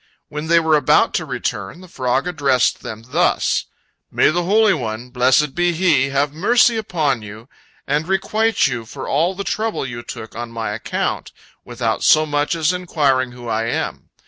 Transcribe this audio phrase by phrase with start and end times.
[0.29, 3.65] When they were about to return, the frog addressed them thus:
[4.09, 7.47] "May the Holy One, blessed be He, have mercy upon you,
[7.85, 11.31] and requite you for all the trouble you took on my account,
[11.63, 14.09] without so much as inquiring who I am.